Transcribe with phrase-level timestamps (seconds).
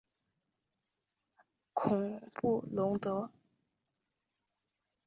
[1.73, 3.29] 孔布龙德。